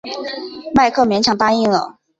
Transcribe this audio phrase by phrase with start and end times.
[0.73, 1.99] 迈克勉强答应了。